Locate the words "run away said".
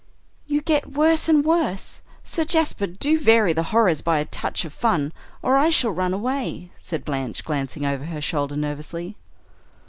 5.91-7.05